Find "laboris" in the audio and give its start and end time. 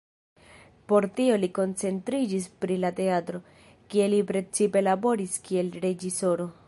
4.87-5.37